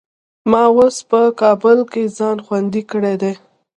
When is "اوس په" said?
0.75-1.19